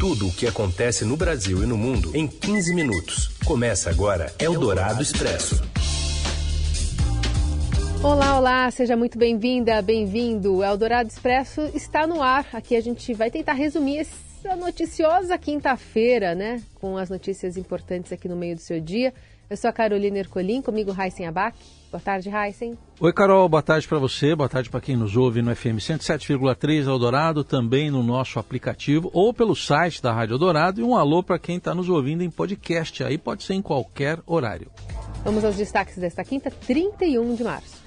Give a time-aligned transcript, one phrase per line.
[0.00, 3.28] Tudo o que acontece no Brasil e no mundo em 15 minutos.
[3.44, 5.62] Começa agora Eldorado Expresso.
[8.02, 10.64] Olá, olá, seja muito bem-vinda, bem-vindo.
[10.64, 12.46] Eldorado Expresso está no ar.
[12.54, 16.62] Aqui a gente vai tentar resumir essa noticiosa quinta-feira, né?
[16.76, 19.12] Com as notícias importantes aqui no meio do seu dia.
[19.50, 21.58] Eu sou a Carolina Ercolim, comigo Raíssen Abac.
[21.90, 22.78] Boa tarde, Heisen.
[23.00, 23.48] Oi, Carol.
[23.48, 24.32] Boa tarde para você.
[24.36, 29.34] Boa tarde para quem nos ouve no FM 107,3 Eldorado, também no nosso aplicativo ou
[29.34, 30.80] pelo site da Rádio Eldorado.
[30.80, 33.02] E um alô para quem está nos ouvindo em podcast.
[33.02, 34.70] Aí pode ser em qualquer horário.
[35.24, 37.80] Vamos aos destaques desta quinta, 31 de março.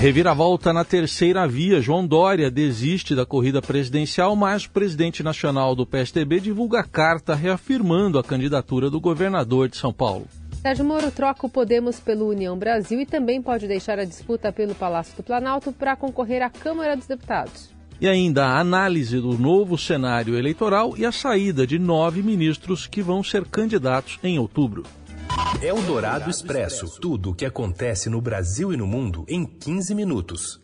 [0.00, 1.80] Reviravolta na terceira via.
[1.80, 8.18] João Dória desiste da corrida presidencial, mas o presidente nacional do PSDB divulga carta reafirmando
[8.18, 10.26] a candidatura do governador de São Paulo.
[10.60, 14.74] Sérgio Moro troca o Podemos pelo União Brasil e também pode deixar a disputa pelo
[14.74, 17.70] Palácio do Planalto para concorrer à Câmara dos Deputados.
[18.00, 23.00] E ainda a análise do novo cenário eleitoral e a saída de nove ministros que
[23.00, 24.82] vão ser candidatos em outubro.
[25.62, 30.60] Eldorado Expresso tudo o que acontece no Brasil e no mundo em 15 minutos.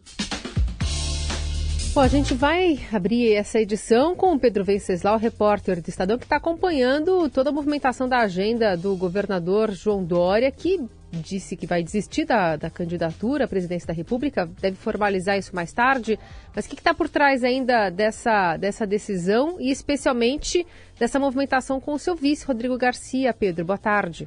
[1.94, 6.24] Bom, a gente vai abrir essa edição com o Pedro Venceslau, repórter do Estadão, que
[6.24, 11.84] está acompanhando toda a movimentação da agenda do governador João Dória, que disse que vai
[11.84, 16.18] desistir da, da candidatura à presidência da República, deve formalizar isso mais tarde.
[16.52, 20.66] Mas o que está por trás ainda dessa, dessa decisão e especialmente
[20.98, 23.32] dessa movimentação com o seu vice, Rodrigo Garcia?
[23.32, 24.26] Pedro, boa tarde.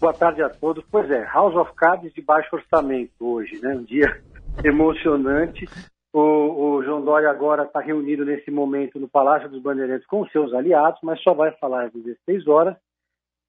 [0.00, 0.84] Boa tarde a todos.
[0.88, 3.74] Pois é, House of Cards de baixo orçamento hoje, né?
[3.74, 4.22] Um dia
[4.62, 5.66] emocionante
[6.18, 10.52] o, o João Dória agora está reunido nesse momento no Palácio dos Bandeirantes com seus
[10.52, 12.76] aliados, mas só vai falar às 16 horas.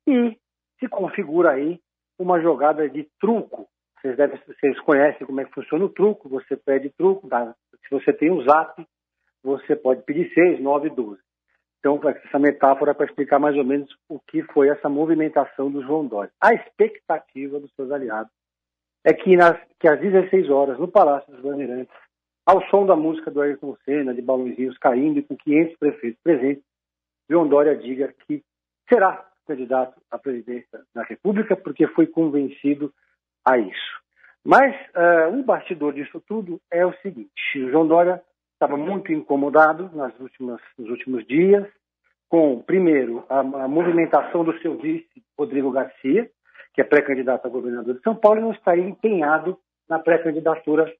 [0.08, 0.38] E
[0.80, 1.80] se configura aí
[2.18, 3.68] uma jogada de truco.
[4.02, 6.30] Vocês, devem, vocês conhecem como é que funciona o truco.
[6.30, 7.54] Você pede truco, dá,
[7.88, 8.86] se você tem um zap,
[9.44, 11.20] você pode pedir 6, 9, 12.
[11.80, 15.82] Então, essa metáfora é para explicar mais ou menos o que foi essa movimentação do
[15.82, 16.32] João Dória.
[16.42, 18.32] A expectativa dos seus aliados
[19.06, 21.94] é que, nas, que às 16 horas, no Palácio dos Bandeirantes,
[22.50, 26.64] ao som da música do Ayrton Senna, de balãozinhos caindo e com 500 prefeitos presentes,
[27.30, 28.44] João Dória diga que
[28.92, 32.92] será candidato à presidência da República porque foi convencido
[33.46, 34.00] a isso.
[34.44, 38.20] Mas uh, um bastidor disso tudo é o seguinte: o João Dória
[38.54, 41.68] estava muito incomodado nas últimas, nos últimos dias
[42.28, 46.28] com, primeiro, a, a movimentação do seu vice, Rodrigo Garcia,
[46.74, 49.56] que é pré-candidato a governador de São Paulo, e não estaria empenhado
[49.88, 50.92] na pré-candidatura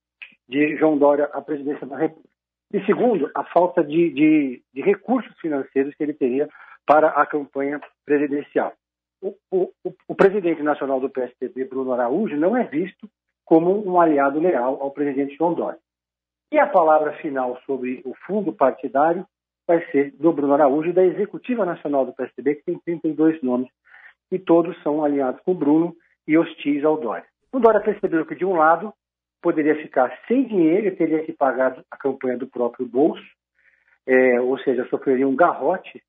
[0.50, 2.28] de João Dória à presidência da República.
[2.74, 6.50] E segundo, a falta de, de, de recursos financeiros que ele teria
[6.86, 8.74] para a campanha presidencial.
[9.22, 9.72] O, o,
[10.08, 13.08] o, presidente nacional do PSDB, Bruno Araújo, não é visto
[13.46, 15.80] como um aliado leal ao presidente João Dória.
[16.52, 19.26] E a palavra final sobre o fundo partidário
[19.68, 23.70] vai ser do Bruno Araújo da Executiva Nacional do PSDB, que tem 32 nomes,
[24.32, 25.96] e todos são aliados com o Bruno
[26.28, 27.26] e hostis ao Dória.
[27.52, 28.94] O Dória percebeu que, de um lado,
[29.42, 33.24] poderia ficar sem dinheiro e teria que pagar a campanha do próprio bolso,
[34.06, 36.02] é, ou seja, sofreria um garrote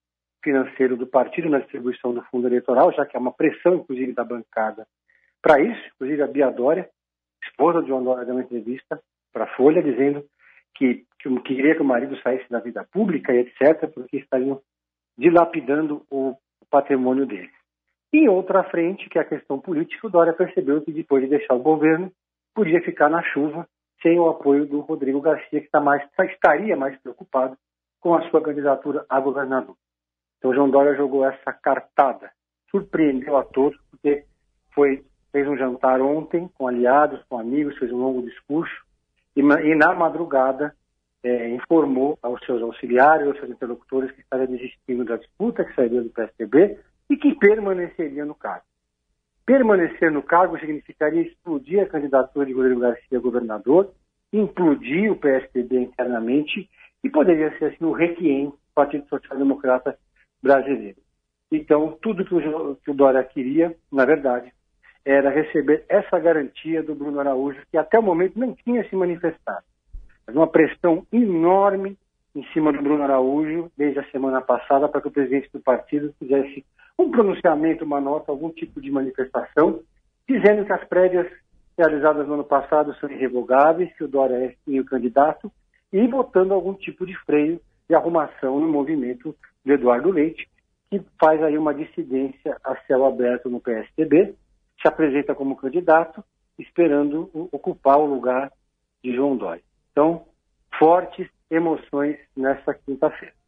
[0.42, 4.24] financeiro do partido na distribuição do fundo eleitoral, já que há uma pressão, inclusive, da
[4.24, 4.86] bancada
[5.42, 5.80] para isso.
[5.94, 6.88] Inclusive, a Bia Dória,
[7.44, 9.00] esposa de Dória, deu uma entrevista
[9.32, 10.24] para a Folha dizendo
[10.74, 14.60] que, que queria que o marido saísse da vida pública e etc., porque estariam
[15.16, 16.34] dilapidando o
[16.70, 17.50] patrimônio dele.
[18.12, 21.54] Em outra frente, que é a questão política, o Dória percebeu que depois de deixar
[21.54, 22.10] o governo,
[22.54, 23.66] podia ficar na chuva
[24.02, 27.56] sem o apoio do Rodrigo Garcia, que está mais, estaria mais preocupado
[28.00, 29.76] com a sua candidatura a governador.
[30.38, 32.30] Então, João Dória jogou essa cartada,
[32.70, 34.24] surpreendeu a todos, porque
[34.74, 38.74] foi, fez um jantar ontem com aliados, com amigos, fez um longo discurso,
[39.36, 40.74] e, e na madrugada
[41.22, 46.02] é, informou aos seus auxiliares, aos seus interlocutores, que estaria desistindo da disputa, que sairia
[46.02, 46.78] do PSDB
[47.10, 48.64] e que permaneceria no cargo.
[49.50, 53.92] Permanecer no cargo significaria explodir a candidatura de Rodrigo Garcia a governador,
[54.32, 56.70] implodir o PSDB internamente
[57.02, 59.98] e poderia ser assim o requiem do Partido Social Democrata
[60.40, 60.98] brasileiro.
[61.50, 64.52] Então, tudo que o, que o Dória queria, na verdade,
[65.04, 69.64] era receber essa garantia do Bruno Araújo, que até o momento não tinha se manifestado.
[70.28, 71.98] Mas uma pressão enorme
[72.36, 76.14] em cima do Bruno Araújo, desde a semana passada, para que o presidente do partido
[76.20, 76.64] fizesse
[77.00, 79.80] um pronunciamento, uma nota, algum tipo de manifestação,
[80.28, 81.26] dizendo que as prévias
[81.76, 85.50] realizadas no ano passado são irrevogáveis, que o Dória é o candidato,
[85.92, 90.48] e botando algum tipo de freio de arrumação no movimento do Eduardo Leite,
[90.90, 94.34] que faz aí uma dissidência a céu aberto no PSDB,
[94.80, 96.22] se apresenta como candidato,
[96.58, 98.52] esperando ocupar o lugar
[99.02, 99.62] de João Dória.
[99.92, 100.26] Então,
[100.78, 103.39] fortes emoções nessa quinta-feira.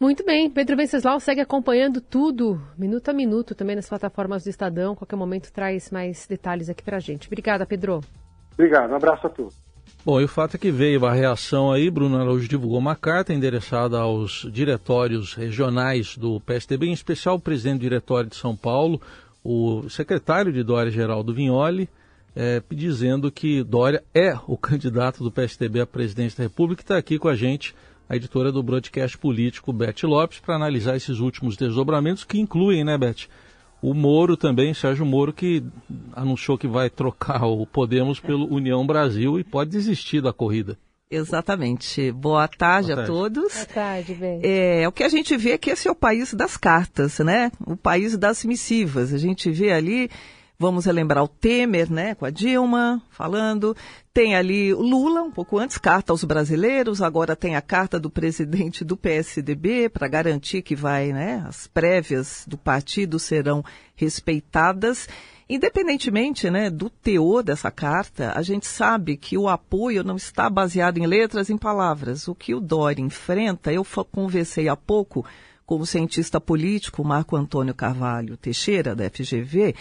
[0.00, 4.94] Muito bem, Pedro Venceslau segue acompanhando tudo, minuto a minuto, também nas plataformas do Estadão.
[4.94, 7.26] Qualquer momento traz mais detalhes aqui pra gente.
[7.26, 8.00] Obrigada, Pedro.
[8.52, 9.56] Obrigado, um abraço a todos.
[10.04, 13.32] Bom, e o fato é que veio a reação aí, Bruno Araújo divulgou uma carta
[13.32, 19.02] endereçada aos diretórios regionais do PSDB, em especial o presidente do diretório de São Paulo,
[19.42, 21.88] o secretário de Dória, Geraldo Vignoli,
[22.36, 27.18] é, dizendo que Dória é o candidato do PSDB à presidência da República, está aqui
[27.18, 27.74] com a gente
[28.08, 32.96] a editora do broadcast político, Beth Lopes, para analisar esses últimos desdobramentos, que incluem, né,
[32.96, 33.28] Beth,
[33.80, 35.62] o Moro também, Sérgio Moro, que
[36.12, 40.76] anunciou que vai trocar o Podemos pelo União Brasil e pode desistir da corrida.
[41.10, 42.12] Exatamente.
[42.12, 43.10] Boa tarde, Boa tarde.
[43.10, 43.54] a todos.
[43.54, 44.40] Boa tarde, bem.
[44.42, 47.50] É, o que a gente vê é que esse é o país das cartas, né?
[47.66, 49.14] O país das missivas.
[49.14, 50.10] A gente vê ali
[50.60, 53.76] Vamos relembrar o Temer, né, com a Dilma falando.
[54.12, 57.00] Tem ali o Lula, um pouco antes, carta aos brasileiros.
[57.00, 62.44] Agora tem a carta do presidente do PSDB para garantir que vai, né, as prévias
[62.44, 63.64] do partido serão
[63.94, 65.08] respeitadas.
[65.48, 70.98] Independentemente né, do teor dessa carta, a gente sabe que o apoio não está baseado
[70.98, 72.26] em letras, em palavras.
[72.26, 75.24] O que o Dória enfrenta, eu conversei há pouco
[75.64, 79.76] com o cientista político Marco Antônio Carvalho Teixeira, da FGV,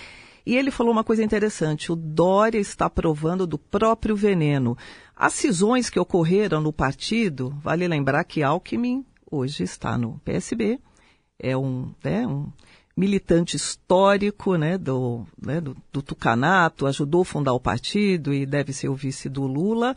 [0.48, 4.78] e ele falou uma coisa interessante: o Dória está provando do próprio veneno.
[5.14, 10.80] As cisões que ocorreram no partido, vale lembrar que Alckmin hoje está no PSB,
[11.38, 12.50] é um, né, um
[12.96, 18.72] militante histórico né, do, né, do, do Tucanato, ajudou a fundar o partido e deve
[18.72, 19.94] ser o vice do Lula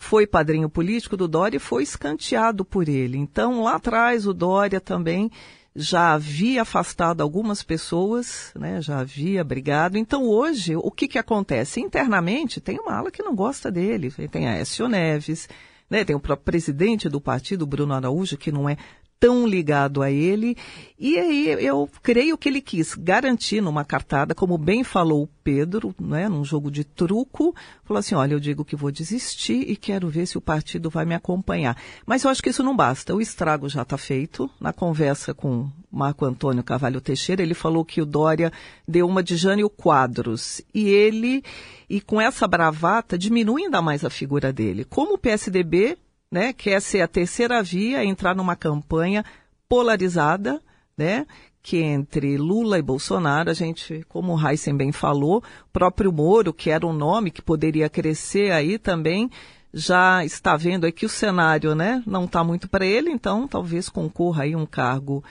[0.00, 3.18] foi padrinho político do Dória e foi escanteado por ele.
[3.18, 5.28] Então, lá atrás, o Dória também
[5.74, 9.96] já havia afastado algumas pessoas, né, já havia brigado.
[9.96, 11.80] Então, hoje, o que, que acontece?
[11.80, 14.10] Internamente, tem uma ala que não gosta dele.
[14.30, 15.48] Tem a Écio Neves,
[15.88, 18.76] né, tem o próprio presidente do partido, Bruno Araújo, que não é
[19.20, 20.56] tão ligado a ele.
[20.98, 25.94] E aí eu creio que ele quis garantir numa cartada, como bem falou o Pedro,
[25.98, 27.54] né, num jogo de truco,
[27.84, 31.04] falou assim: olha, eu digo que vou desistir e quero ver se o partido vai
[31.04, 31.76] me acompanhar.
[32.04, 33.14] Mas eu acho que isso não basta.
[33.14, 34.50] O estrago já está feito.
[34.60, 38.52] Na conversa com Marco Antônio Cavalho Teixeira, ele falou que o Dória
[38.86, 40.60] deu uma de Jânio Quadros.
[40.74, 41.42] E ele,
[41.88, 44.84] e com essa bravata, diminui ainda mais a figura dele.
[44.84, 45.96] Como o PSDB
[46.30, 49.24] né, quer ser a terceira via, entrar numa campanha
[49.68, 50.60] polarizada,
[50.96, 51.26] né,
[51.62, 55.42] que entre Lula e Bolsonaro, a gente, como o Heisen bem falou,
[55.72, 59.30] próprio Moro, que era um nome que poderia crescer aí também,
[59.72, 63.88] já está vendo aí que o cenário, né, não está muito para ele, então talvez
[63.88, 65.22] concorra aí um cargo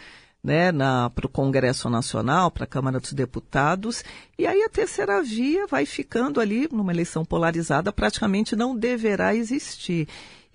[0.43, 0.71] né,
[1.13, 4.03] para o Congresso Nacional, para a Câmara dos Deputados,
[4.37, 10.07] e aí a terceira via vai ficando ali numa eleição polarizada, praticamente não deverá existir.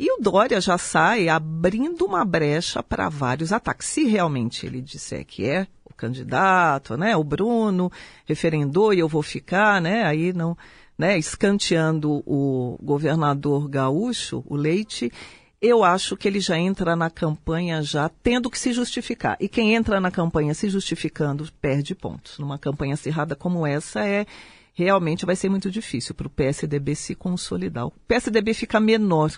[0.02, 3.86] E o Dória já sai abrindo uma brecha para vários ataques.
[3.86, 7.88] Se realmente ele disser que é o candidato, né, o Bruno
[8.26, 10.58] referendou e eu vou ficar, né, aí não,
[10.98, 15.12] né, escanteando o governador gaúcho, o Leite,
[15.60, 19.36] eu acho que ele já entra na campanha já tendo que se justificar.
[19.38, 22.40] E quem entra na campanha se justificando perde pontos.
[22.40, 24.26] Numa campanha acirrada como essa é
[24.74, 27.86] realmente vai ser muito difícil para o PSDB se consolidar.
[27.86, 29.30] O PSDB fica menor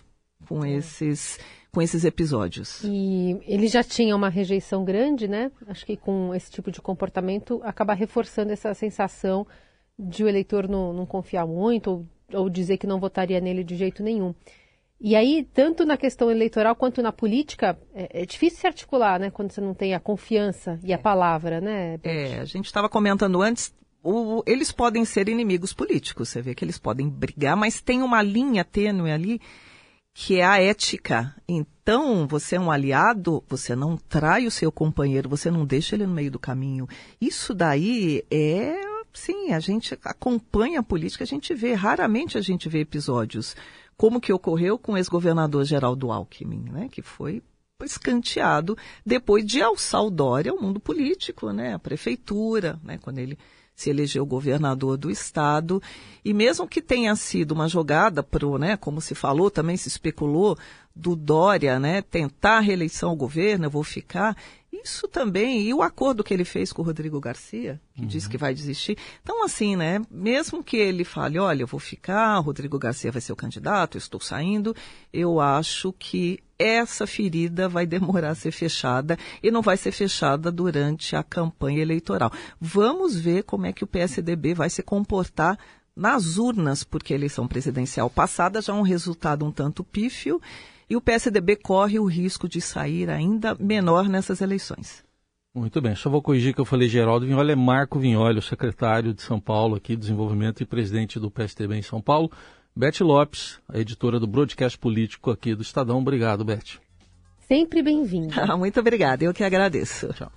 [0.45, 1.39] com esses
[1.75, 2.83] com esses episódios.
[2.85, 5.51] E ele já tinha uma rejeição grande, né?
[5.67, 9.45] Acho que com esse tipo de comportamento acaba reforçando essa sensação
[9.99, 11.91] de o eleitor não, não confiar muito
[12.33, 14.33] ou, ou dizer que não votaria nele de jeito nenhum.
[15.01, 19.31] E aí, tanto na questão eleitoral quanto na política, é, é difícil se articular, né?
[19.31, 21.99] Quando você não tem a confiança e a palavra, né?
[21.99, 22.11] Beth?
[22.11, 26.65] É, a gente estava comentando antes, o, eles podem ser inimigos políticos, você vê que
[26.65, 29.41] eles podem brigar, mas tem uma linha tênue ali
[30.15, 31.35] que é a ética.
[31.47, 36.07] Então, você é um aliado, você não trai o seu companheiro, você não deixa ele
[36.07, 36.89] no meio do caminho.
[37.21, 38.81] Isso daí é,
[39.13, 43.57] sim, a gente acompanha a política, a gente vê, raramente a gente vê episódios
[43.97, 47.43] como que ocorreu com o ex-governador Geraldo Alckmin, né, que foi
[47.83, 53.39] escanteado depois de alçar o Dória ao mundo político, né, a prefeitura, né, quando ele
[53.75, 55.83] se elegeu governador do estado.
[56.25, 60.57] E mesmo que tenha sido uma jogada pro, né, como se falou, também se especulou,
[60.95, 64.37] do Dória, né, tentar a reeleição ao governo, eu vou ficar,
[64.73, 68.07] isso também, e o acordo que ele fez com o Rodrigo Garcia, que uhum.
[68.07, 68.97] disse que vai desistir.
[69.23, 73.21] Então, assim, né, mesmo que ele fale, olha, eu vou ficar, o Rodrigo Garcia vai
[73.21, 74.75] ser o candidato, eu estou saindo,
[75.13, 80.53] eu acho que essa ferida vai demorar a ser fechada e não vai ser fechada
[80.53, 82.31] durante a campanha eleitoral.
[82.61, 85.59] Vamos ver como é que o PSDB vai se comportar
[85.97, 90.41] nas urnas, porque a eleição presidencial passada já é um resultado um tanto pífio
[90.89, 95.05] e o PSDB corre o risco de sair ainda menor nessas eleições.
[95.55, 99.15] Muito bem, só vou corrigir que eu falei Geraldo Vinholi, é Marco Vinholi, o secretário
[99.15, 102.31] de São Paulo aqui, Desenvolvimento e presidente do PSDB em São Paulo.
[102.75, 105.99] Beth Lopes, a editora do Broadcast Político aqui do Estadão.
[105.99, 106.81] Obrigado, Beth.
[107.47, 108.35] Sempre bem-vindo.
[108.59, 110.13] Muito obrigada, eu que agradeço.
[110.13, 110.33] Tchau.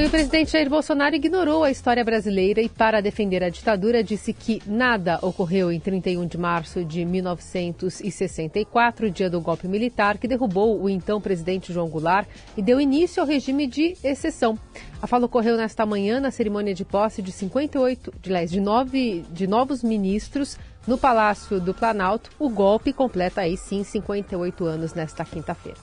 [0.00, 4.32] E o presidente Jair Bolsonaro ignorou a história brasileira e, para defender a ditadura, disse
[4.32, 10.82] que nada ocorreu em 31 de março de 1964, dia do golpe militar, que derrubou
[10.82, 14.58] o então presidente João Goulart e deu início ao regime de exceção.
[15.00, 19.46] A fala ocorreu nesta manhã na cerimônia de posse de 58, de, de, nove, de
[19.46, 22.30] novos ministros no Palácio do Planalto.
[22.38, 25.78] O golpe completa aí sim 58 anos nesta quinta-feira.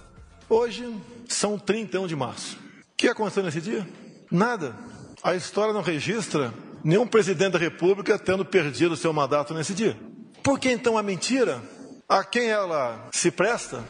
[0.50, 0.92] Hoje
[1.28, 2.69] são 31 de março.
[3.00, 3.88] Que aconteceu nesse dia?
[4.30, 4.76] Nada.
[5.24, 6.54] A história não registra
[6.84, 9.98] nenhum presidente da República tendo perdido seu mandato nesse dia.
[10.44, 11.62] Por que então a mentira?
[12.10, 13.86] A quem ela se presta?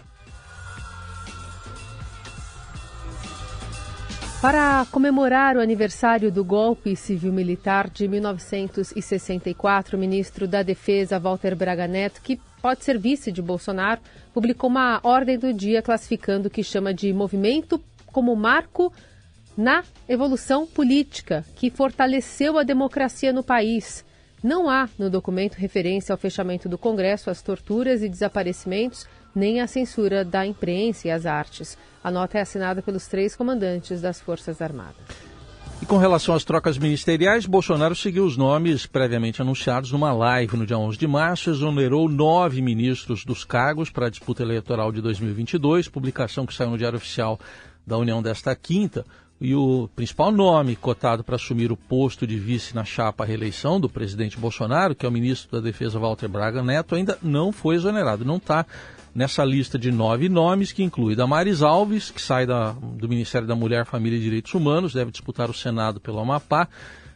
[4.40, 11.88] Para comemorar o aniversário do golpe civil-militar de 1964, o ministro da Defesa, Walter Braga
[11.88, 14.02] Neto, que pode ser vice de Bolsonaro,
[14.36, 18.92] publicou uma ordem do dia classificando o que chama de movimento como marco
[19.58, 24.06] na evolução política que fortaleceu a democracia no país.
[24.42, 29.68] Não há no documento referência ao fechamento do Congresso, às torturas e desaparecimentos, nem à
[29.68, 31.78] censura da imprensa e às artes.
[32.02, 35.30] A nota é assinada pelos três comandantes das Forças Armadas.
[35.82, 40.66] E com relação às trocas ministeriais, Bolsonaro seguiu os nomes previamente anunciados numa live no
[40.66, 45.88] dia 11 de março, exonerou nove ministros dos cargos para a disputa eleitoral de 2022,
[45.88, 47.40] publicação que saiu no Diário Oficial
[47.90, 49.06] da União desta quinta.
[49.42, 53.80] E o principal nome cotado para assumir o posto de vice na chapa à reeleição
[53.80, 57.76] do presidente Bolsonaro, que é o ministro da Defesa Walter Braga Neto, ainda não foi
[57.76, 58.26] exonerado.
[58.26, 58.66] Não está
[59.16, 63.56] nessa lista de nove nomes, que inclui Damares Alves, que sai da, do Ministério da
[63.56, 66.68] Mulher, Família e Direitos Humanos, deve disputar o Senado pelo Amapá.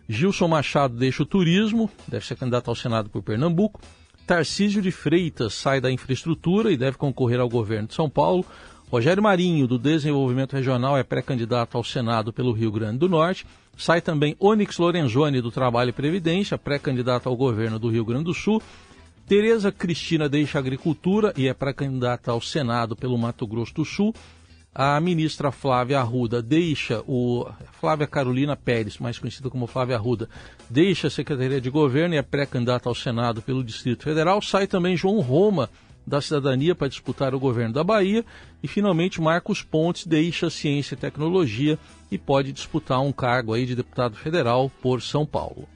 [0.08, 3.82] Gilson Machado deixa o turismo, deve ser candidato ao Senado por Pernambuco.
[4.25, 8.46] Tarcísio de Freitas sai da infraestrutura e deve concorrer ao governo de São Paulo.
[8.93, 13.43] Rogério Marinho, do Desenvolvimento Regional, é pré-candidato ao Senado pelo Rio Grande do Norte.
[13.75, 18.35] Sai também Onyx Lorenzoni, do Trabalho e Previdência, pré-candidato ao governo do Rio Grande do
[18.35, 18.62] Sul.
[19.27, 24.13] Tereza Cristina deixa a Agricultura e é pré-candidata ao Senado pelo Mato Grosso do Sul.
[24.75, 27.47] A ministra Flávia Arruda deixa o.
[27.79, 30.29] Flávia Carolina Pérez, mais conhecida como Flávia Arruda,
[30.69, 34.39] deixa a Secretaria de Governo e é pré-candidata ao Senado pelo Distrito Federal.
[34.39, 35.67] Sai também João Roma,
[36.05, 38.25] da cidadania para disputar o governo da Bahia
[38.62, 41.79] e finalmente Marcos Pontes deixa Ciência e Tecnologia
[42.12, 45.67] e pode disputar um cargo aí de deputado federal por São Paulo.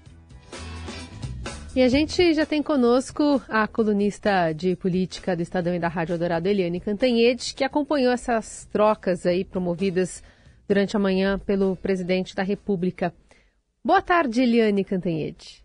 [1.76, 6.18] E a gente já tem conosco a colunista de política do Estadão e da Rádio
[6.18, 10.24] Dourado, Eliane Cantanhede, que acompanhou essas trocas aí promovidas
[10.68, 13.14] durante a manhã pelo presidente da República.
[13.84, 15.64] Boa tarde, Eliane Cantanhede.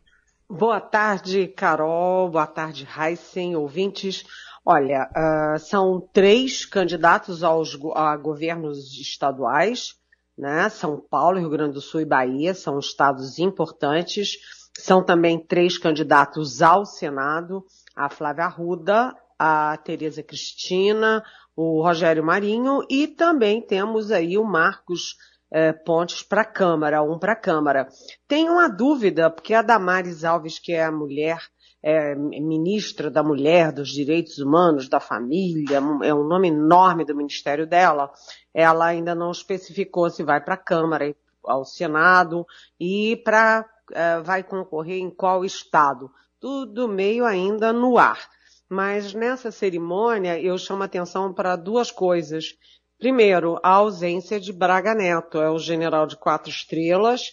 [0.48, 2.28] Boa tarde, Carol.
[2.28, 4.22] Boa tarde, Heisen, ouvintes.
[4.64, 9.96] Olha, uh, são três candidatos aos, a governos estaduais,
[10.38, 10.68] né?
[10.68, 14.38] São Paulo, Rio Grande do Sul e Bahia, são estados importantes.
[14.78, 17.64] São também três candidatos ao Senado,
[17.94, 21.22] a Flávia Arruda, a Tereza Cristina,
[21.56, 25.16] o Rogério Marinho e também temos aí o Marcos
[25.52, 27.86] eh, Pontes para a Câmara, um para a Câmara.
[28.26, 31.38] Tenho uma dúvida, porque a Damares Alves, que é a mulher
[31.82, 37.66] é, ministra da Mulher, dos Direitos Humanos, da Família, é um nome enorme do ministério
[37.66, 38.10] dela,
[38.54, 42.46] ela ainda não especificou se vai para a Câmara, ao Senado
[42.78, 46.08] e para é, vai concorrer em qual estado.
[46.38, 48.28] Tudo meio ainda no ar.
[48.68, 52.56] Mas nessa cerimônia eu chamo atenção para duas coisas.
[53.02, 57.32] Primeiro, a ausência de Braga Neto, é o general de quatro estrelas,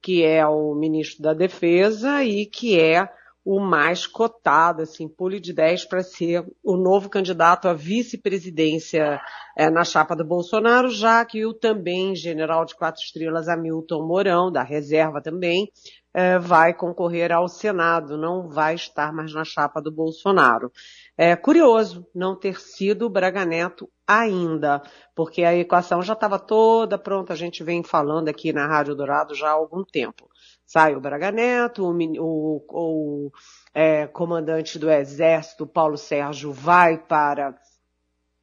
[0.00, 3.06] que é o ministro da Defesa e que é
[3.44, 9.20] o mais cotado, assim, pule de 10 para ser o novo candidato à vice-presidência
[9.54, 14.50] é, na chapa do Bolsonaro, já que o também general de quatro estrelas Hamilton Mourão,
[14.50, 15.70] da reserva também,
[16.14, 20.72] é, vai concorrer ao Senado, não vai estar mais na chapa do Bolsonaro.
[21.16, 24.82] É curioso não ter sido Braga Neto ainda,
[25.14, 29.34] porque a equação já estava toda pronta, a gente vem falando aqui na Rádio Dourado
[29.34, 30.28] já há algum tempo.
[30.64, 33.30] Sai o Braga Neto, o, o, o
[33.74, 37.54] é, comandante do Exército, Paulo Sérgio, vai para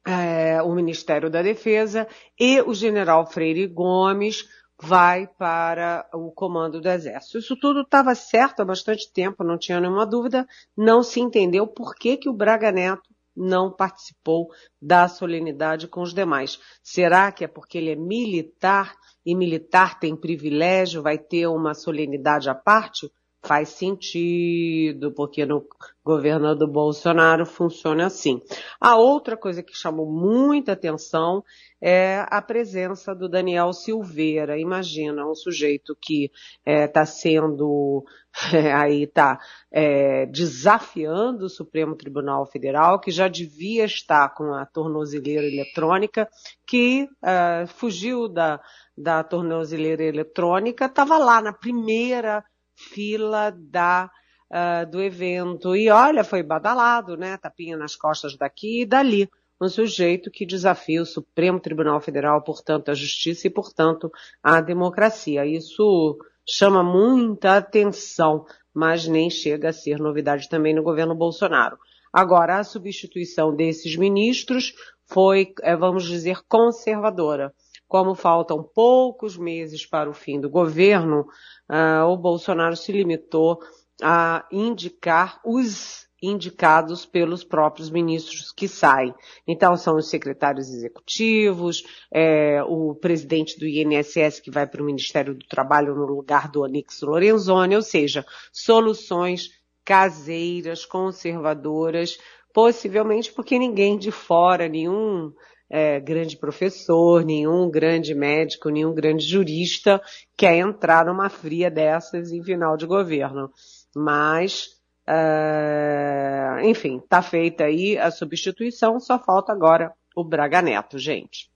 [0.06, 2.06] é, o Ministério da Defesa
[2.38, 4.48] e o general Freire Gomes
[4.80, 7.38] vai para o comando do Exército.
[7.38, 11.94] Isso tudo estava certo há bastante tempo, não tinha nenhuma dúvida, não se entendeu por
[11.94, 14.48] que, que o Braga Neto não participou
[14.82, 16.58] da solenidade com os demais.
[16.82, 18.94] Será que é porque ele é militar
[19.24, 23.10] e militar tem privilégio, vai ter uma solenidade à parte?
[23.42, 25.64] Faz sentido, porque no
[26.04, 28.42] governo do Bolsonaro funciona assim.
[28.80, 31.44] A outra coisa que chamou muita atenção
[31.80, 34.58] é a presença do Daniel Silveira.
[34.58, 36.30] Imagina, um sujeito que
[36.66, 38.04] está é, tá sendo,
[38.52, 39.38] é, aí está
[39.70, 46.28] é, desafiando o Supremo Tribunal Federal, que já devia estar com a tornozeleira eletrônica,
[46.66, 48.60] que é, fugiu da,
[48.96, 52.44] da tornozeleira eletrônica, estava lá na primeira
[52.78, 54.10] fila da,
[54.50, 55.74] uh, do evento.
[55.74, 57.36] E olha, foi badalado, né?
[57.36, 59.28] Tapinha nas costas daqui e dali.
[59.60, 65.44] Um sujeito que desafia o Supremo Tribunal Federal, portanto, a justiça e, portanto, a democracia.
[65.44, 66.16] Isso
[66.48, 71.76] chama muita atenção, mas nem chega a ser novidade também no governo Bolsonaro.
[72.12, 77.52] Agora, a substituição desses ministros foi, eh, vamos dizer, conservadora.
[77.88, 81.26] Como faltam poucos meses para o fim do governo,
[81.68, 83.58] uh, o Bolsonaro se limitou
[84.02, 89.14] a indicar os indicados pelos próprios ministros que saem.
[89.46, 95.34] Então, são os secretários executivos, é, o presidente do INSS que vai para o Ministério
[95.34, 99.50] do Trabalho no lugar do Onix Lorenzoni, ou seja, soluções
[99.84, 102.18] caseiras, conservadoras,
[102.52, 105.32] possivelmente porque ninguém de fora, nenhum
[105.70, 110.00] é, grande professor, nenhum grande médico, nenhum grande jurista
[110.36, 113.50] quer entrar numa fria dessas em final de governo.
[113.94, 114.68] Mas,
[115.06, 121.50] é, enfim, está feita aí a substituição, só falta agora o Braga Neto, gente.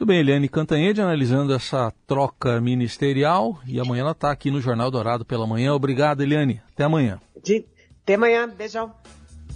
[0.00, 4.90] Muito bem, Eliane Cantanhede analisando essa troca ministerial e amanhã ela está aqui no Jornal
[4.90, 5.74] Dourado pela manhã.
[5.74, 6.62] Obrigado, Eliane.
[6.72, 7.20] Até amanhã.
[7.44, 7.66] De...
[8.02, 8.48] Até amanhã.
[8.48, 8.94] Beijão.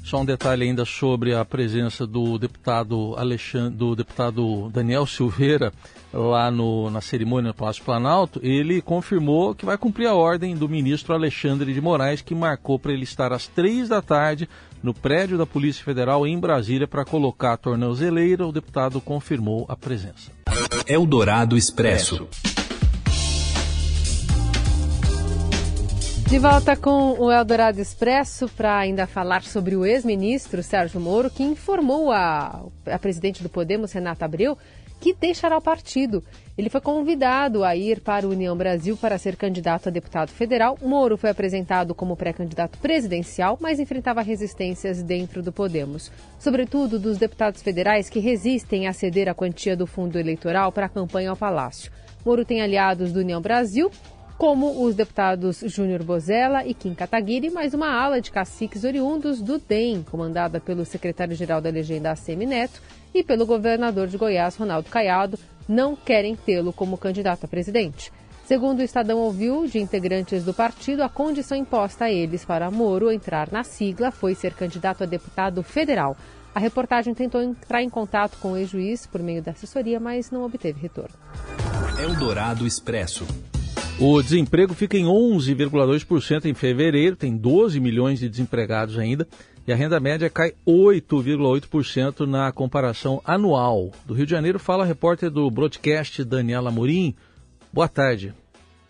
[0.04, 5.72] Só um detalhe ainda sobre a presença do deputado Alexandre, do deputado Daniel Silveira
[6.12, 8.38] lá no, na cerimônia no Palácio Planalto.
[8.42, 12.92] Ele confirmou que vai cumprir a ordem do ministro Alexandre de Moraes, que marcou para
[12.92, 14.46] ele estar às três da tarde
[14.82, 18.46] no prédio da Polícia Federal em Brasília para colocar a tornozeleira.
[18.46, 20.30] O deputado confirmou a presença.
[20.86, 22.28] Eldorado Expresso.
[26.34, 31.44] De volta com o Eldorado Expresso para ainda falar sobre o ex-ministro Sérgio Moro, que
[31.44, 34.58] informou a, a presidente do Podemos, Renata Abreu,
[35.00, 36.24] que deixará o partido.
[36.58, 40.76] Ele foi convidado a ir para a União Brasil para ser candidato a deputado federal.
[40.82, 47.62] Moro foi apresentado como pré-candidato presidencial, mas enfrentava resistências dentro do Podemos, sobretudo dos deputados
[47.62, 51.92] federais que resistem a ceder a quantia do fundo eleitoral para a campanha ao Palácio.
[52.26, 53.88] Moro tem aliados do União Brasil
[54.38, 59.58] como os deputados Júnior Bozella e Kim Kataguiri, mais uma ala de caciques oriundos do
[59.58, 62.82] DEM, comandada pelo secretário-geral da legenda ACM Neto
[63.14, 68.12] e pelo governador de Goiás, Ronaldo Caiado, não querem tê-lo como candidato a presidente.
[68.44, 73.10] Segundo o Estadão ouviu de integrantes do partido, a condição imposta a eles para Moro
[73.10, 76.14] entrar na sigla foi ser candidato a deputado federal.
[76.54, 80.44] A reportagem tentou entrar em contato com o ex-juiz por meio da assessoria, mas não
[80.44, 81.14] obteve retorno.
[81.98, 83.26] Eldorado Expresso.
[84.00, 89.26] O desemprego fica em 11,2% em fevereiro, tem 12 milhões de desempregados ainda,
[89.66, 93.92] e a renda média cai 8,8% na comparação anual.
[94.04, 97.14] Do Rio de Janeiro fala a repórter do broadcast Daniela Morim.
[97.72, 98.34] Boa tarde.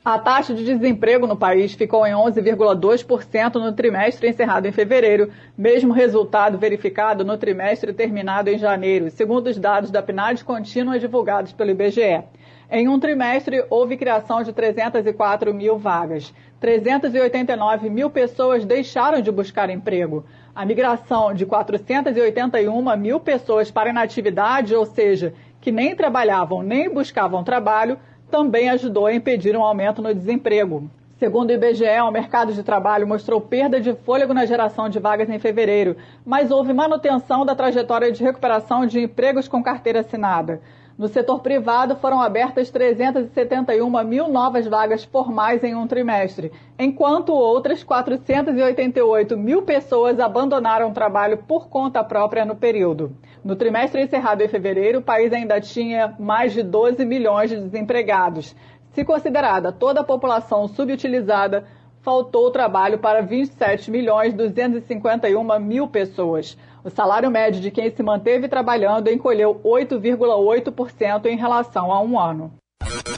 [0.02, 5.92] A taxa de desemprego no país ficou em 11,2% no trimestre encerrado em fevereiro, mesmo
[5.92, 11.70] resultado verificado no trimestre terminado em janeiro, segundo os dados da PNAD contínua divulgados pelo
[11.70, 12.22] IBGE.
[12.70, 16.32] Em um trimestre, houve criação de 304 mil vagas.
[16.60, 20.24] 389 mil pessoas deixaram de buscar emprego.
[20.54, 27.44] A migração de 481 mil pessoas para inatividade, ou seja, que nem trabalhavam nem buscavam
[27.44, 27.98] trabalho,
[28.30, 30.88] também ajudou a impedir um aumento no desemprego.
[31.18, 35.30] Segundo o IBGE, o mercado de trabalho mostrou perda de fôlego na geração de vagas
[35.30, 40.60] em fevereiro, mas houve manutenção da trajetória de recuperação de empregos com carteira assinada.
[40.96, 47.82] No setor privado, foram abertas 371 mil novas vagas formais em um trimestre, enquanto outras
[47.82, 53.10] 488 mil pessoas abandonaram o trabalho por conta própria no período.
[53.44, 58.54] No trimestre encerrado em fevereiro, o país ainda tinha mais de 12 milhões de desempregados.
[58.92, 61.64] Se considerada toda a população subutilizada,
[62.02, 66.56] faltou trabalho para 27 milhões 251 mil pessoas.
[66.84, 72.52] O salário médio de quem se manteve trabalhando encolheu 8,8% em relação a um ano.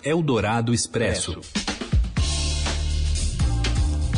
[0.05, 1.41] Eldorado Expresso.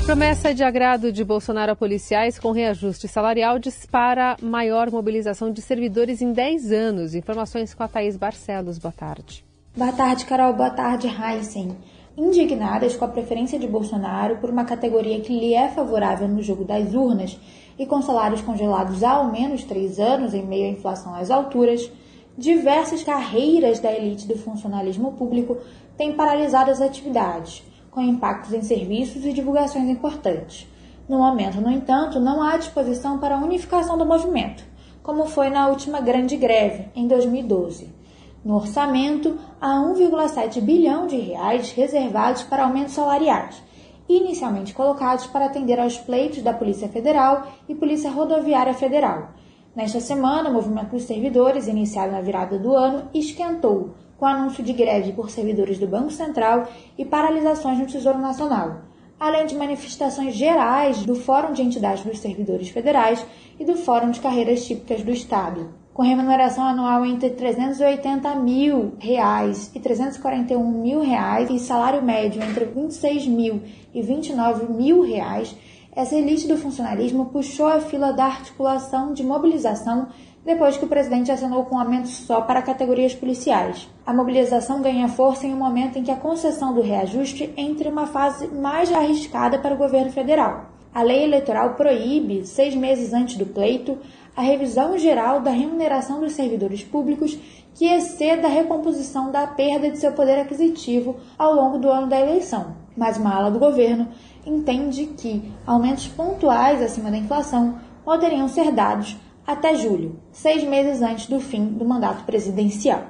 [0.04, 6.20] Promessa de agrado de Bolsonaro a policiais com reajuste salarial dispara maior mobilização de servidores
[6.20, 7.14] em 10 anos.
[7.14, 8.78] Informações com a Thaís Barcelos.
[8.78, 9.44] Boa tarde.
[9.74, 10.52] Boa tarde, Carol.
[10.52, 11.74] Boa tarde, Heisen.
[12.18, 16.64] Indignadas com a preferência de Bolsonaro por uma categoria que lhe é favorável no jogo
[16.64, 17.38] das urnas
[17.78, 21.88] e com salários congelados há ao menos três anos em meio à inflação às alturas,
[22.36, 25.58] diversas carreiras da elite do funcionalismo público
[25.96, 30.66] têm paralisado as atividades com impactos em serviços e divulgações importantes.
[31.08, 34.64] No momento, no entanto, não há disposição para a unificação do movimento,
[35.04, 37.96] como foi na última grande greve, em 2012.
[38.44, 43.60] No orçamento, há 1,7 bilhão de reais reservados para aumentos salariais,
[44.08, 49.30] inicialmente colocados para atender aos pleitos da Polícia Federal e Polícia Rodoviária Federal.
[49.74, 54.72] Nesta semana, o movimento dos servidores, iniciado na virada do ano, esquentou, com anúncio de
[54.72, 58.82] greve por servidores do Banco Central e paralisações no Tesouro Nacional,
[59.18, 63.24] além de manifestações gerais do Fórum de Entidades dos Servidores Federais
[63.58, 65.68] e do Fórum de Carreiras Típicas do Estado,
[65.98, 72.66] com remuneração anual entre 380 mil reais e 341 mil reais e salário médio entre
[72.66, 75.56] 26 mil e 29 mil reais,
[75.90, 80.06] essa elite do funcionalismo puxou a fila da articulação de mobilização
[80.46, 83.88] depois que o presidente assinou com um aumento só para categorias policiais.
[84.06, 87.90] A mobilização ganha força em um momento em que a concessão do reajuste entra em
[87.90, 90.78] uma fase mais arriscada para o governo federal.
[90.94, 93.98] A lei eleitoral proíbe, seis meses antes do pleito,
[94.36, 97.38] a revisão geral da remuneração dos servidores públicos
[97.74, 102.20] que exceda a recomposição da perda de seu poder aquisitivo ao longo do ano da
[102.20, 102.76] eleição.
[102.96, 104.08] Mas uma ala do governo
[104.44, 111.26] entende que aumentos pontuais acima da inflação poderiam ser dados até julho, seis meses antes
[111.26, 113.06] do fim do mandato presidencial.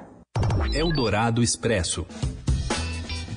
[0.71, 2.05] Eldorado Expresso.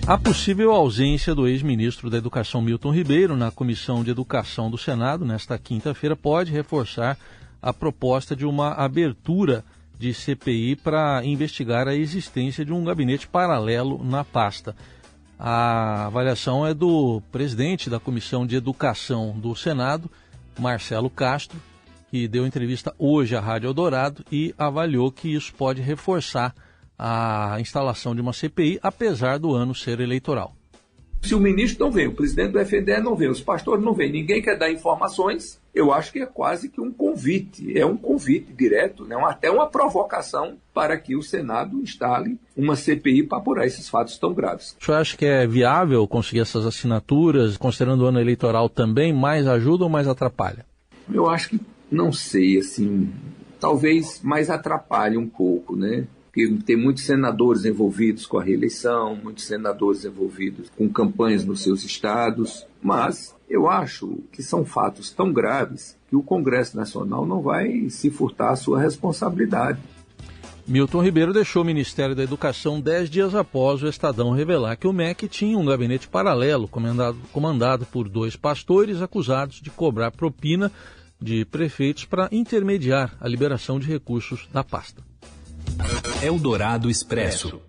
[0.07, 5.25] A possível ausência do ex-ministro da Educação Milton Ribeiro na Comissão de Educação do Senado
[5.25, 7.16] nesta quinta-feira pode reforçar
[7.62, 9.64] a proposta de uma abertura
[9.98, 14.75] de CPI para investigar a existência de um gabinete paralelo na pasta.
[15.38, 20.11] A avaliação é do presidente da Comissão de Educação do Senado,
[20.59, 21.61] Marcelo Castro,
[22.11, 26.55] que deu entrevista hoje à Rádio Eldorado e avaliou que isso pode reforçar
[26.98, 30.55] a instalação de uma CPI, apesar do ano ser eleitoral.
[31.22, 34.11] Se o ministro não vem, o presidente do FNDE não vem, os pastores não vêm,
[34.11, 38.52] ninguém quer dar informações, eu acho que é quase que um convite, é um convite
[38.52, 39.16] direto, né?
[39.24, 44.35] até uma provocação para que o Senado instale uma CPI para apurar esses fatos tão
[44.35, 44.76] graves.
[44.80, 49.46] O senhor acha que é viável conseguir essas assinaturas, considerando o ano eleitoral também, mais
[49.46, 50.66] ajuda ou mais atrapalha?
[51.12, 53.12] Eu acho que não sei, assim,
[53.61, 56.06] talvez mais atrapalhe um pouco, né?
[56.33, 61.85] Porque tem muitos senadores envolvidos com a reeleição, muitos senadores envolvidos com campanhas nos seus
[61.85, 67.90] estados, mas eu acho que são fatos tão graves que o Congresso Nacional não vai
[67.90, 69.79] se furtar a sua responsabilidade.
[70.66, 74.92] Milton Ribeiro deixou o Ministério da Educação dez dias após o Estadão revelar que o
[74.92, 80.73] MEC tinha um gabinete paralelo comandado, comandado por dois pastores acusados de cobrar propina
[81.21, 85.12] de prefeitos para intermediar a liberação de recursos da pasta.
[86.23, 87.61] Eldorado Expresso.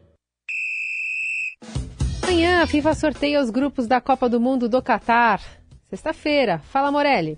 [2.21, 5.41] Amanhã a FIFA sorteia os grupos da Copa do Mundo do Catar.
[5.89, 6.59] Sexta-feira.
[6.59, 7.37] Fala, Morelli.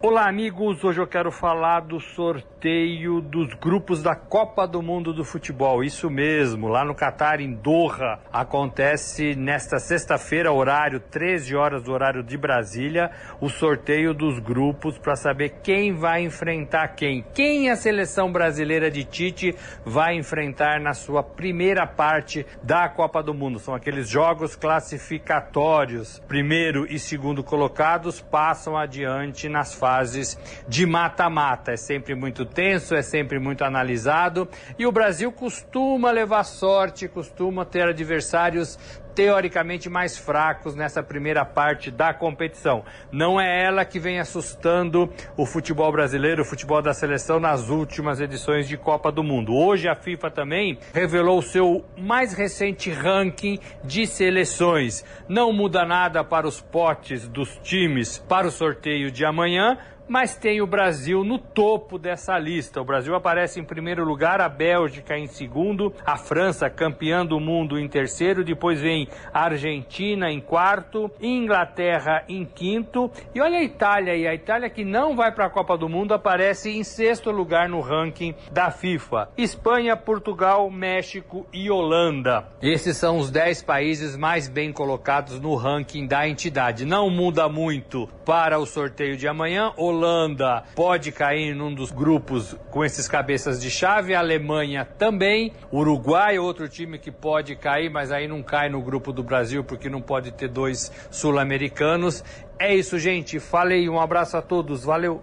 [0.00, 0.84] Olá, amigos.
[0.84, 5.82] Hoje eu quero falar do sorteio dos grupos da Copa do Mundo do Futebol.
[5.82, 12.22] Isso mesmo, lá no Catar, em Doha, acontece nesta sexta-feira, horário 13 horas do horário
[12.22, 17.24] de Brasília, o sorteio dos grupos para saber quem vai enfrentar quem.
[17.32, 19.54] Quem a seleção brasileira de Tite
[19.86, 23.58] vai enfrentar na sua primeira parte da Copa do Mundo.
[23.58, 26.18] São aqueles jogos classificatórios.
[26.28, 31.72] Primeiro e segundo colocados passam adiante nas fases de mata-mata.
[31.72, 37.66] É sempre muito tenso, é sempre muito analisado e o Brasil costuma levar sorte, costuma
[37.66, 38.78] ter adversários
[39.14, 42.84] teoricamente mais fracos nessa primeira parte da competição.
[43.12, 48.20] Não é ela que vem assustando o futebol brasileiro, o futebol da seleção nas últimas
[48.20, 49.54] edições de Copa do Mundo.
[49.54, 55.04] Hoje a FIFA também revelou o seu mais recente ranking de seleções.
[55.28, 60.60] Não muda nada para os potes dos times para o sorteio de amanhã, mas tem
[60.60, 62.80] o Brasil no topo dessa lista.
[62.80, 67.78] O Brasil aparece em primeiro lugar, a Bélgica em segundo, a França campeã do mundo
[67.78, 74.16] em terceiro, depois vem a Argentina em quarto, Inglaterra em quinto e olha a Itália
[74.16, 77.68] e a Itália que não vai para a Copa do Mundo aparece em sexto lugar
[77.68, 79.28] no ranking da FIFA.
[79.36, 82.46] Espanha, Portugal, México e Holanda.
[82.60, 86.84] Esses são os 10 países mais bem colocados no ranking da entidade.
[86.84, 89.72] Não muda muito para o sorteio de amanhã.
[89.94, 96.38] Holanda pode cair num dos grupos com esses cabeças de chave, a Alemanha também, Uruguai,
[96.38, 100.02] outro time que pode cair, mas aí não cai no grupo do Brasil porque não
[100.02, 102.24] pode ter dois sul-americanos.
[102.58, 103.38] É isso, gente.
[103.38, 104.84] Falei, um abraço a todos.
[104.84, 105.22] Valeu.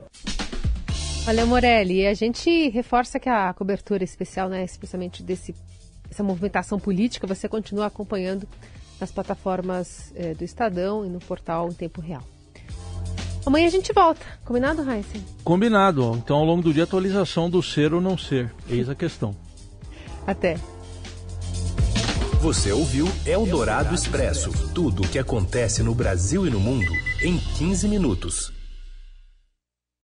[1.26, 2.08] Valeu, Morelli.
[2.08, 5.54] A gente reforça que a cobertura especial, né, especialmente desse
[6.10, 8.46] essa movimentação política, você continua acompanhando
[9.00, 12.24] nas plataformas eh, do Estadão e no portal em tempo real.
[13.46, 14.26] Amanhã a gente volta.
[14.46, 15.24] Combinado, Heisen?
[15.44, 16.14] Combinado.
[16.16, 18.54] Então, ao longo do dia, atualização do ser ou não ser.
[18.70, 19.36] Eis a questão.
[20.26, 20.58] Até.
[22.42, 27.88] Você ouviu Eldorado Expresso tudo o que acontece no Brasil e no mundo em 15
[27.88, 28.61] minutos.